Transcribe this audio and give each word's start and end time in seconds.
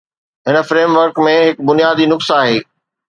هن 0.47 0.61
frame 0.69 0.95
work 0.99 1.21
۾ 1.27 1.35
هڪ 1.43 1.61
بنيادي 1.71 2.11
نقص 2.15 2.31
آهي. 2.39 2.57